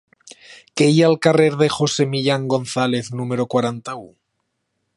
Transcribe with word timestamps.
Què 0.79 0.85
hi 0.93 1.01
ha 1.01 1.09
al 1.09 1.17
carrer 1.25 1.45
de 1.59 1.67
José 1.75 2.07
Millán 2.13 2.47
González 2.55 3.13
número 3.21 3.47
quaranta-u? 3.55 4.09